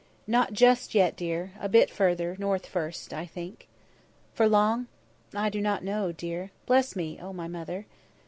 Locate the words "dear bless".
6.11-6.95